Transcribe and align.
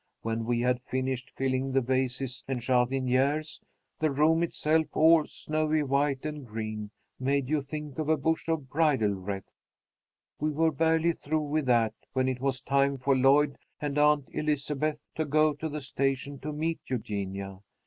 When 0.23 0.45
we 0.45 0.61
had 0.61 0.81
finished 0.81 1.29
filling 1.37 1.71
the 1.73 1.81
vases 1.81 2.43
and 2.47 2.59
jardinières, 2.59 3.61
the 3.99 4.09
room 4.09 4.41
itself 4.41 4.87
all 4.97 5.25
snowy 5.25 5.83
white 5.83 6.25
and 6.25 6.43
green 6.43 6.89
made 7.19 7.47
you 7.49 7.61
think 7.61 7.99
of 7.99 8.09
a 8.09 8.17
bush 8.17 8.47
of 8.49 8.67
bridal 8.67 9.11
wreath. 9.11 9.53
"We 10.39 10.49
were 10.49 10.71
barely 10.71 11.11
through 11.11 11.45
with 11.45 11.67
that 11.67 11.93
when 12.13 12.27
it 12.27 12.41
was 12.41 12.61
time 12.61 12.97
for 12.97 13.15
Lloyd 13.15 13.59
and 13.79 13.99
Aunt 13.99 14.27
Elizabeth 14.31 14.99
to 15.13 15.23
go 15.25 15.53
to 15.53 15.69
the 15.69 15.81
station 15.81 16.39
to 16.39 16.51
meet 16.51 16.79
Eugenia. 16.89 17.59